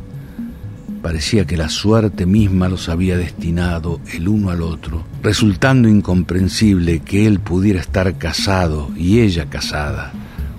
Parecía 1.01 1.45
que 1.45 1.55
la 1.55 1.69
suerte 1.69 2.25
misma 2.25 2.67
los 2.67 2.89
había 2.89 3.17
destinado 3.17 4.01
el 4.13 4.27
uno 4.27 4.49
al 4.49 4.61
otro, 4.61 5.05
resultando 5.23 5.87
incomprensible 5.87 6.99
que 6.99 7.25
él 7.25 7.39
pudiera 7.39 7.79
estar 7.79 8.17
casado 8.17 8.89
y 8.97 9.21
ella 9.21 9.45
casada. 9.45 10.11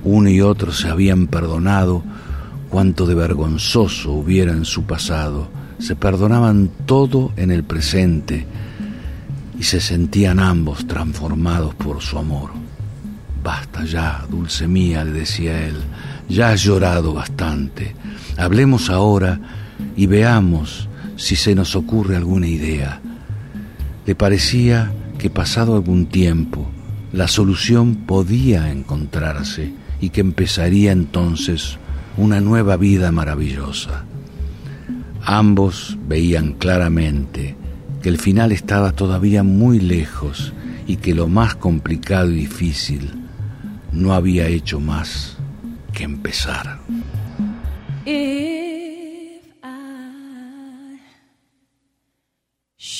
Uno 0.02 0.30
y 0.30 0.40
otro 0.40 0.72
se 0.72 0.88
habían 0.88 1.26
perdonado 1.26 2.02
cuanto 2.70 3.06
de 3.06 3.14
vergonzoso 3.14 4.12
hubiera 4.12 4.52
en 4.52 4.64
su 4.64 4.84
pasado, 4.84 5.50
se 5.78 5.94
perdonaban 5.94 6.70
todo 6.86 7.32
en 7.36 7.50
el 7.50 7.64
presente 7.64 8.46
y 9.58 9.62
se 9.64 9.80
sentían 9.80 10.38
ambos 10.38 10.86
transformados 10.86 11.74
por 11.74 12.00
su 12.00 12.16
amor. 12.18 12.50
Basta 13.42 13.84
ya, 13.84 14.24
dulce 14.30 14.66
mía, 14.66 15.04
le 15.04 15.12
decía 15.12 15.66
él, 15.66 15.76
ya 16.28 16.50
has 16.50 16.62
llorado 16.62 17.12
bastante. 17.12 17.94
Hablemos 18.38 18.88
ahora 18.88 19.38
y 19.96 20.06
veamos 20.06 20.88
si 21.16 21.36
se 21.36 21.54
nos 21.54 21.76
ocurre 21.76 22.16
alguna 22.16 22.46
idea. 22.46 23.00
Le 24.06 24.14
parecía 24.14 24.92
que 25.18 25.30
pasado 25.30 25.74
algún 25.74 26.06
tiempo 26.06 26.70
la 27.12 27.28
solución 27.28 27.96
podía 28.06 28.70
encontrarse 28.70 29.72
y 30.00 30.10
que 30.10 30.20
empezaría 30.20 30.92
entonces 30.92 31.78
una 32.16 32.40
nueva 32.40 32.76
vida 32.76 33.12
maravillosa. 33.12 34.04
Ambos 35.22 35.98
veían 36.08 36.54
claramente 36.54 37.56
que 38.02 38.08
el 38.08 38.18
final 38.18 38.52
estaba 38.52 38.92
todavía 38.92 39.42
muy 39.42 39.78
lejos 39.78 40.52
y 40.86 40.96
que 40.96 41.14
lo 41.14 41.28
más 41.28 41.54
complicado 41.54 42.30
y 42.30 42.36
difícil 42.36 43.10
no 43.92 44.14
había 44.14 44.46
hecho 44.46 44.80
más 44.80 45.36
que 45.92 46.04
empezar. 46.04 46.78
If 48.06 48.49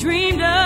dreamed 0.00 0.40
of. 0.40 0.59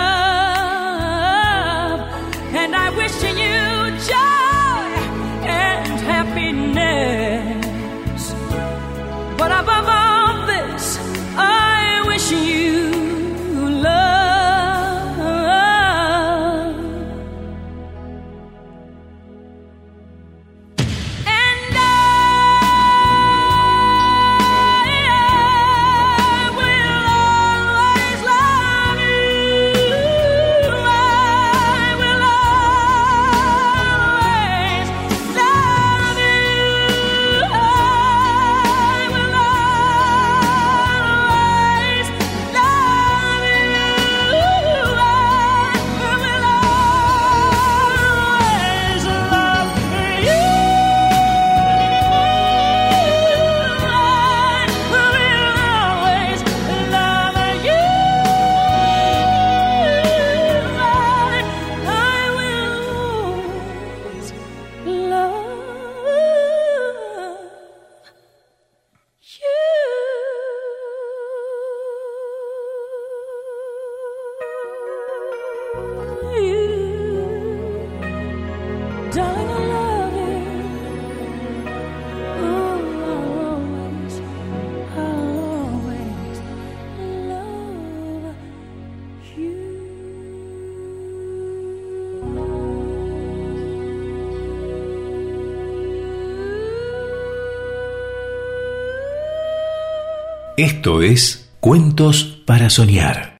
Esto 100.57 101.01
es 101.01 101.49
Cuentos 101.59 102.41
para 102.45 102.69
Soñar. 102.69 103.39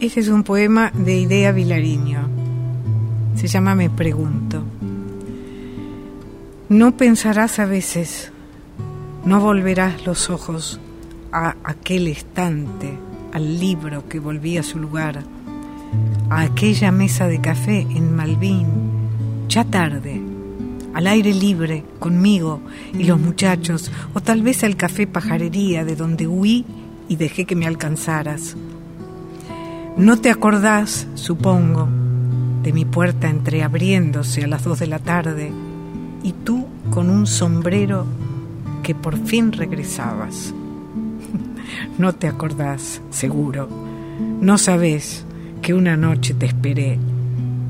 Este 0.00 0.18
es 0.18 0.26
un 0.26 0.42
poema 0.42 0.90
de 0.90 1.20
Idea 1.20 1.52
Vilariño. 1.52 2.28
Se 3.36 3.46
llama 3.46 3.76
Me 3.76 3.88
Pregunto. 3.88 4.64
No 6.68 6.96
pensarás 6.96 7.60
a 7.60 7.64
veces, 7.64 8.32
no 9.24 9.38
volverás 9.38 10.04
los 10.04 10.28
ojos 10.28 10.80
a 11.30 11.54
aquel 11.62 12.08
estante, 12.08 12.98
al 13.32 13.60
libro 13.60 14.08
que 14.08 14.18
volvía 14.18 14.58
a 14.58 14.64
su 14.64 14.80
lugar, 14.80 15.22
a 16.30 16.40
aquella 16.40 16.90
mesa 16.90 17.28
de 17.28 17.40
café 17.40 17.82
en 17.82 18.12
Malvin, 18.16 18.93
ya 19.48 19.64
tarde, 19.64 20.20
al 20.94 21.06
aire 21.08 21.34
libre, 21.34 21.84
conmigo 21.98 22.60
y 22.92 23.04
los 23.04 23.20
muchachos, 23.20 23.90
o 24.14 24.20
tal 24.20 24.42
vez 24.42 24.62
al 24.64 24.76
café 24.76 25.06
pajarería 25.06 25.84
de 25.84 25.96
donde 25.96 26.26
huí 26.28 26.64
y 27.08 27.16
dejé 27.16 27.44
que 27.44 27.56
me 27.56 27.66
alcanzaras. 27.66 28.56
No 29.96 30.20
te 30.20 30.30
acordás, 30.30 31.06
supongo, 31.14 31.88
de 32.62 32.72
mi 32.72 32.84
puerta 32.84 33.28
entreabriéndose 33.28 34.44
a 34.44 34.46
las 34.46 34.64
dos 34.64 34.78
de 34.78 34.86
la 34.86 34.98
tarde 34.98 35.52
y 36.22 36.32
tú 36.32 36.66
con 36.90 37.10
un 37.10 37.26
sombrero 37.26 38.06
que 38.82 38.94
por 38.94 39.18
fin 39.18 39.52
regresabas. 39.52 40.54
No 41.98 42.12
te 42.12 42.28
acordás, 42.28 43.00
seguro. 43.10 43.68
No 44.40 44.58
sabés 44.58 45.24
que 45.60 45.74
una 45.74 45.96
noche 45.96 46.34
te 46.34 46.46
esperé 46.46 46.98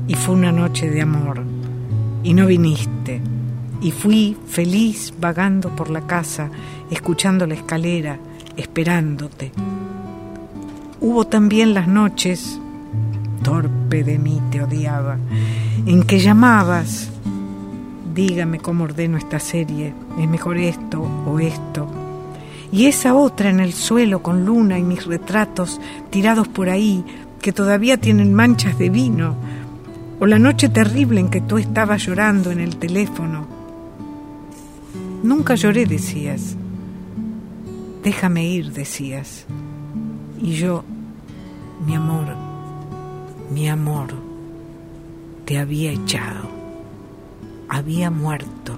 y 0.07 0.13
fue 0.13 0.35
una 0.35 0.51
noche 0.51 0.89
de 0.89 1.01
amor 1.01 1.54
y 2.25 2.33
no 2.33 2.47
viniste 2.47 3.21
y 3.81 3.91
fui 3.91 4.35
feliz 4.47 5.13
vagando 5.19 5.69
por 5.75 5.91
la 5.91 6.01
casa, 6.01 6.49
escuchando 6.89 7.45
la 7.45 7.53
escalera, 7.53 8.17
esperándote. 8.57 9.51
Hubo 11.01 11.27
también 11.27 11.75
las 11.75 11.87
noches, 11.87 12.59
torpe 13.43 14.03
de 14.03 14.17
mí 14.17 14.41
te 14.49 14.63
odiaba, 14.63 15.17
en 15.85 16.01
que 16.03 16.19
llamabas, 16.19 17.11
dígame 18.15 18.57
cómo 18.57 18.85
ordeno 18.85 19.17
esta 19.17 19.39
serie, 19.39 19.93
es 20.19 20.27
mejor 20.27 20.57
esto 20.57 21.01
o 21.27 21.37
esto. 21.37 21.87
Y 22.71 22.87
esa 22.87 23.13
otra 23.13 23.51
en 23.51 23.59
el 23.59 23.73
suelo 23.73 24.23
con 24.23 24.45
luna 24.45 24.79
y 24.79 24.83
mis 24.83 25.05
retratos 25.05 25.79
tirados 26.09 26.47
por 26.47 26.69
ahí, 26.69 27.05
que 27.39 27.51
todavía 27.51 27.97
tienen 27.97 28.33
manchas 28.33 28.79
de 28.79 28.89
vino, 28.89 29.35
o 30.19 30.25
la 30.25 30.39
noche 30.39 30.69
terrible 30.69 31.19
en 31.19 31.29
que 31.29 31.41
tú 31.41 31.57
estabas 31.57 32.05
llorando 32.05 32.51
en 32.51 32.59
el 32.59 32.77
teléfono. 32.77 33.45
Nunca 35.23 35.55
lloré, 35.55 35.85
decías. 35.85 36.55
Déjame 38.03 38.45
ir, 38.47 38.71
decías. 38.71 39.45
Y 40.41 40.51
yo, 40.53 40.83
mi 41.85 41.95
amor, 41.95 42.27
mi 43.51 43.67
amor, 43.67 44.13
te 45.45 45.57
había 45.57 45.91
echado, 45.91 46.47
había 47.69 48.11
muerto. 48.11 48.77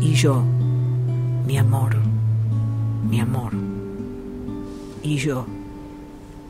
Y 0.00 0.14
yo, 0.14 0.42
mi 1.46 1.58
amor, 1.58 1.96
mi 3.08 3.20
amor, 3.20 3.52
y 5.02 5.16
yo 5.16 5.46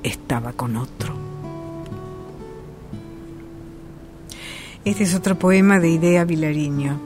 estaba 0.02 0.52
con 0.52 0.76
otro. 0.76 1.25
Este 4.86 5.02
es 5.02 5.16
otro 5.16 5.36
poema 5.36 5.80
de 5.80 5.90
Idea 5.90 6.24
Vilariño. 6.24 7.00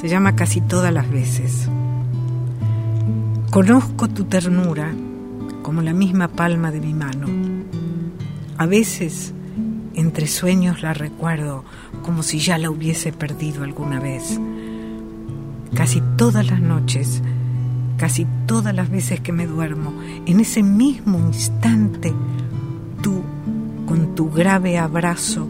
Se 0.00 0.08
llama 0.08 0.34
Casi 0.34 0.60
todas 0.60 0.92
las 0.92 1.08
veces. 1.08 1.68
Conozco 3.52 4.08
tu 4.08 4.24
ternura 4.24 4.92
como 5.62 5.80
la 5.80 5.92
misma 5.92 6.26
palma 6.26 6.72
de 6.72 6.80
mi 6.80 6.94
mano. 6.94 7.28
A 8.56 8.66
veces, 8.66 9.32
entre 9.94 10.26
sueños, 10.26 10.82
la 10.82 10.92
recuerdo 10.92 11.62
como 12.02 12.24
si 12.24 12.40
ya 12.40 12.58
la 12.58 12.68
hubiese 12.68 13.12
perdido 13.12 13.62
alguna 13.62 14.00
vez. 14.00 14.40
Casi 15.76 16.02
todas 16.16 16.50
las 16.50 16.60
noches, 16.60 17.22
casi 17.96 18.26
todas 18.46 18.74
las 18.74 18.90
veces 18.90 19.20
que 19.20 19.30
me 19.30 19.46
duermo, 19.46 19.92
en 20.26 20.40
ese 20.40 20.64
mismo 20.64 21.20
instante, 21.20 22.12
tú, 23.00 23.22
con 23.86 24.16
tu 24.16 24.32
grave 24.32 24.78
abrazo, 24.78 25.46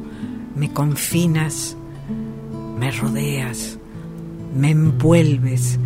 me 0.59 0.73
confinas, 0.73 1.77
me 2.79 2.91
rodeas, 2.91 3.79
me 4.57 4.71
envuelves 4.71 5.79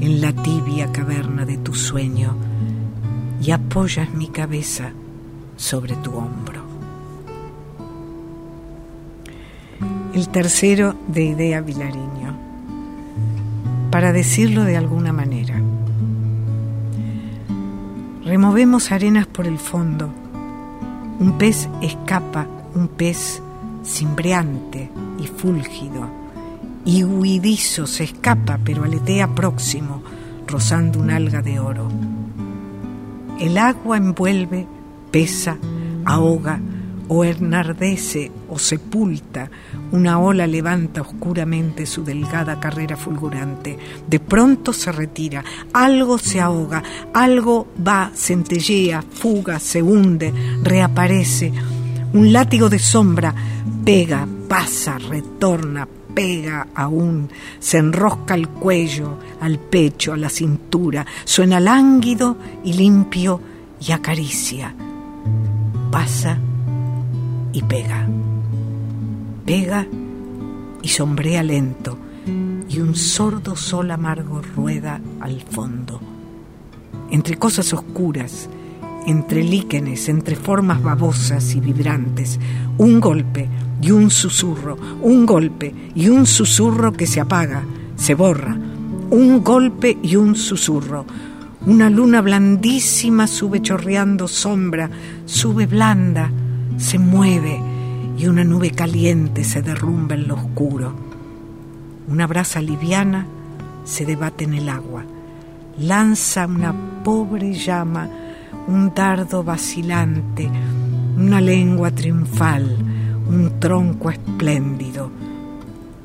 en 0.00 0.20
la 0.20 0.32
tibia 0.32 0.92
caverna 0.92 1.44
de 1.44 1.58
tu 1.58 1.74
sueño 1.74 2.36
y 3.42 3.50
apoyas 3.50 4.14
mi 4.14 4.28
cabeza 4.28 4.92
sobre 5.56 5.96
tu 5.96 6.12
hombro. 6.12 6.60
El 10.14 10.28
tercero 10.28 10.94
de 11.08 11.24
Idea 11.24 11.60
Vilariño, 11.60 12.36
para 13.90 14.12
decirlo 14.12 14.62
de 14.62 14.76
alguna 14.76 15.12
manera. 15.12 15.60
Removemos 18.24 18.92
arenas 18.92 19.26
por 19.26 19.48
el 19.48 19.58
fondo. 19.58 20.08
Un 21.18 21.36
pez 21.36 21.68
escapa, 21.82 22.46
un 22.74 22.86
pez 22.86 23.42
cimbreante 23.84 24.90
y 25.18 25.26
fúlgido, 25.26 26.08
y 26.84 27.04
huidizo 27.04 27.86
se 27.86 28.04
escapa, 28.04 28.58
pero 28.64 28.84
aletea 28.84 29.34
próximo, 29.34 30.02
rozando 30.46 31.00
un 31.00 31.10
alga 31.10 31.42
de 31.42 31.60
oro. 31.60 31.88
El 33.38 33.58
agua 33.58 33.96
envuelve, 33.96 34.66
pesa, 35.10 35.56
ahoga, 36.04 36.60
o 37.12 37.24
enardece 37.24 38.30
o 38.48 38.56
sepulta, 38.56 39.50
una 39.90 40.20
ola 40.20 40.46
levanta 40.46 41.00
oscuramente 41.00 41.84
su 41.84 42.04
delgada 42.04 42.60
carrera 42.60 42.96
fulgurante. 42.96 43.76
De 44.06 44.20
pronto 44.20 44.72
se 44.72 44.92
retira, 44.92 45.44
algo 45.72 46.18
se 46.18 46.40
ahoga, 46.40 46.84
algo 47.12 47.66
va, 47.84 48.12
centellea, 48.14 49.02
fuga, 49.02 49.58
se 49.58 49.82
hunde, 49.82 50.32
reaparece. 50.62 51.52
Un 52.12 52.32
látigo 52.32 52.68
de 52.68 52.78
sombra 52.78 53.34
pega, 53.84 54.26
pasa, 54.48 54.98
retorna, 54.98 55.86
pega 56.12 56.66
aún, 56.74 57.28
se 57.60 57.78
enrosca 57.78 58.34
al 58.34 58.48
cuello, 58.48 59.18
al 59.40 59.58
pecho, 59.58 60.12
a 60.12 60.16
la 60.16 60.28
cintura, 60.28 61.06
suena 61.24 61.60
lánguido 61.60 62.36
y 62.64 62.72
limpio 62.72 63.40
y 63.80 63.92
acaricia. 63.92 64.74
Pasa 65.90 66.38
y 67.52 67.62
pega. 67.62 68.08
Pega 69.44 69.86
y 70.82 70.88
sombrea 70.88 71.42
lento, 71.42 71.96
y 72.68 72.80
un 72.80 72.94
sordo 72.94 73.54
sol 73.54 73.90
amargo 73.90 74.42
rueda 74.56 75.00
al 75.20 75.42
fondo. 75.42 76.00
Entre 77.10 77.36
cosas 77.36 77.72
oscuras, 77.72 78.48
entre 79.06 79.42
líquenes, 79.42 80.08
entre 80.08 80.36
formas 80.36 80.82
babosas 80.82 81.54
y 81.54 81.60
vibrantes, 81.60 82.38
un 82.78 83.00
golpe 83.00 83.48
y 83.80 83.90
un 83.90 84.10
susurro, 84.10 84.76
un 85.02 85.26
golpe 85.26 85.74
y 85.94 86.08
un 86.08 86.26
susurro 86.26 86.92
que 86.92 87.06
se 87.06 87.20
apaga, 87.20 87.62
se 87.96 88.14
borra, 88.14 88.56
un 89.10 89.42
golpe 89.42 89.98
y 90.02 90.16
un 90.16 90.36
susurro. 90.36 91.04
Una 91.66 91.90
luna 91.90 92.22
blandísima 92.22 93.26
sube 93.26 93.60
chorreando 93.60 94.28
sombra, 94.28 94.88
sube 95.26 95.66
blanda, 95.66 96.30
se 96.78 96.98
mueve 96.98 97.60
y 98.16 98.26
una 98.26 98.44
nube 98.44 98.70
caliente 98.70 99.44
se 99.44 99.60
derrumba 99.60 100.14
en 100.14 100.26
lo 100.26 100.36
oscuro. 100.36 100.94
Una 102.08 102.26
brasa 102.26 102.62
liviana 102.62 103.26
se 103.84 104.06
debate 104.06 104.44
en 104.44 104.54
el 104.54 104.68
agua, 104.68 105.04
lanza 105.78 106.46
una 106.46 106.74
pobre 107.04 107.52
llama, 107.52 108.08
un 108.70 108.94
dardo 108.94 109.42
vacilante, 109.42 110.48
una 111.16 111.40
lengua 111.40 111.90
triunfal, 111.90 112.76
un 113.28 113.58
tronco 113.58 114.10
espléndido. 114.10 115.10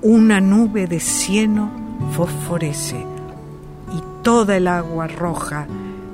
Una 0.02 0.42
nube 0.42 0.88
de 0.88 1.00
cieno 1.00 1.70
fosforece 2.12 2.98
y 2.98 4.24
toda 4.24 4.58
el 4.58 4.68
agua 4.68 5.08
roja 5.08 5.68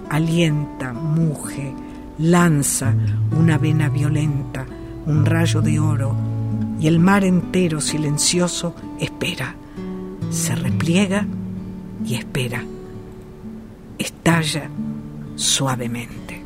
alienta, 0.09 0.91
muge, 0.91 1.73
lanza 2.17 2.93
una 3.31 3.57
vena 3.57 3.87
violenta, 3.87 4.65
un 5.05 5.25
rayo 5.25 5.61
de 5.61 5.79
oro, 5.79 6.15
y 6.81 6.87
el 6.87 6.99
mar 6.99 7.23
entero 7.23 7.79
silencioso 7.79 8.75
espera, 8.99 9.55
se 10.29 10.55
repliega 10.55 11.25
y 12.05 12.15
espera, 12.15 12.61
estalla 13.97 14.69
suavemente. 15.35 16.40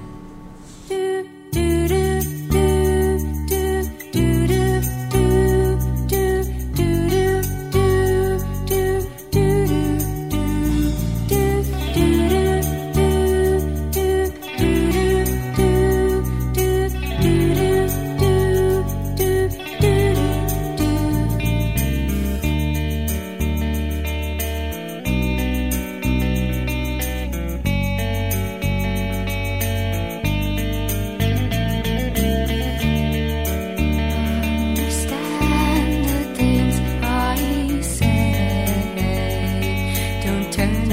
turn. 40.56 40.85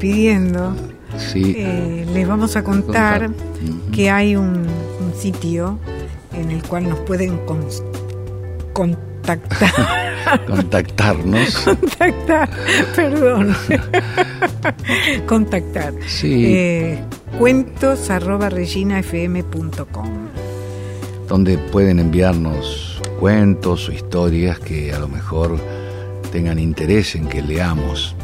Despidiendo, 0.00 0.74
eh, 1.34 2.06
les 2.14 2.26
vamos 2.26 2.56
a 2.56 2.64
contar, 2.64 3.30
que 3.92 4.10
hay 4.10 4.34
un, 4.34 4.66
sitio 5.14 5.78
en 6.32 6.50
el 6.50 6.62
cual 6.62 6.88
nos 6.88 7.00
pueden 7.00 7.38
contactar. 8.72 9.70
Contactarnos. 10.46 11.58
contactar, 11.64 12.48
perdón. 12.96 13.54
contactar. 15.26 15.92
Sí. 16.06 16.44
Eh, 16.46 17.04
cuentos 17.38 18.08
arroba 18.08 18.48
reginafm.com 18.48 20.28
donde 21.28 21.58
pueden 21.58 21.98
enviarnos 21.98 23.00
cuentos 23.18 23.88
o 23.88 23.92
historias 23.92 24.58
que 24.58 24.92
a 24.92 24.98
lo 24.98 25.08
mejor 25.08 25.58
tengan 26.32 26.58
interés 26.58 27.14
en 27.14 27.28
que 27.28 27.42
leamos 27.42 28.14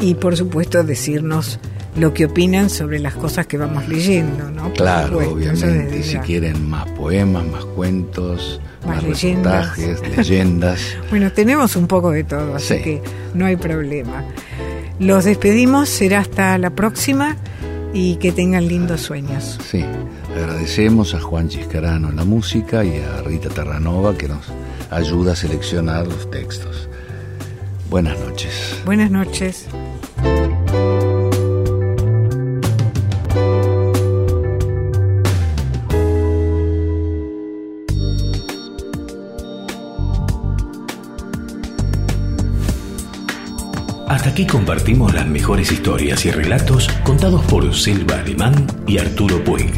y 0.00 0.14
por 0.14 0.36
supuesto 0.36 0.82
decirnos 0.84 1.58
lo 1.96 2.12
que 2.12 2.26
opinan 2.26 2.68
sobre 2.68 2.98
las 2.98 3.14
cosas 3.14 3.46
que 3.46 3.56
vamos 3.56 3.88
leyendo, 3.88 4.50
¿no? 4.50 4.72
claro, 4.72 5.18
obviamente, 5.18 6.02
si 6.02 6.18
quieren 6.18 6.68
más 6.68 6.86
poemas, 6.90 7.46
más 7.46 7.64
cuentos, 7.64 8.60
más, 8.86 9.02
leyendas. 9.02 9.78
leyendas. 10.16 10.80
bueno, 11.10 11.32
tenemos 11.32 11.74
un 11.76 11.86
poco 11.86 12.10
de 12.10 12.24
todo, 12.24 12.56
así 12.56 12.80
que 12.82 13.02
no 13.34 13.46
hay 13.46 13.56
problema. 13.56 14.24
Los 14.98 15.24
despedimos, 15.24 15.88
será 15.88 16.20
hasta 16.20 16.58
la 16.58 16.70
próxima 16.70 17.36
y 17.92 18.16
que 18.16 18.32
tengan 18.32 18.68
lindos 18.68 19.00
sueños. 19.00 19.58
Sí, 19.70 19.82
agradecemos 20.36 21.14
a 21.14 21.20
Juan 21.20 21.48
Chiscarano 21.48 22.12
la 22.12 22.24
música 22.24 22.84
y 22.84 22.96
a 22.98 23.22
Rita 23.22 23.48
Terranova 23.48 24.16
que 24.16 24.28
nos 24.28 24.46
ayuda 24.90 25.32
a 25.32 25.36
seleccionar 25.36 26.06
los 26.06 26.30
textos. 26.30 26.88
Buenas 27.90 28.18
noches. 28.18 28.82
Buenas 28.84 29.10
noches. 29.10 29.68
Hasta 44.08 44.30
aquí 44.30 44.46
compartimos 44.46 45.12
las 45.12 45.26
mejores 45.26 45.72
historias 45.72 46.24
y 46.26 46.30
relatos 46.30 46.88
contados 47.04 47.44
por 47.46 47.74
Silva 47.74 48.20
Alemán 48.20 48.66
y 48.86 48.98
Arturo 48.98 49.42
Puig. 49.44 49.72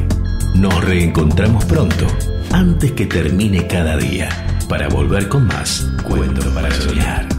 Nos 0.54 0.84
reencontramos 0.84 1.64
pronto, 1.64 2.06
antes 2.52 2.92
que 2.92 3.06
termine 3.06 3.66
cada 3.66 3.96
día, 3.96 4.28
para 4.68 4.88
volver 4.88 5.28
con 5.28 5.46
más 5.46 5.86
Cuento 6.04 6.52
para 6.54 6.70
Soñar. 6.70 7.37